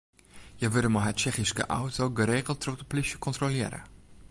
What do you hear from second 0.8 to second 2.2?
mei har Tsjechyske auto